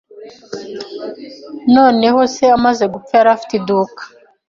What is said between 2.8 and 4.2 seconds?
gupfa, yari afite iduka.